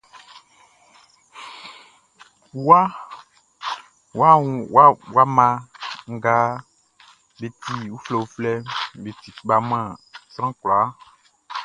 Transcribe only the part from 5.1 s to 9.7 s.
mma nga be ti uflɛuflɛʼn, be ti kpa